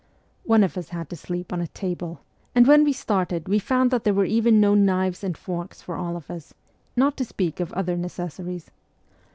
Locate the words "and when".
2.55-2.83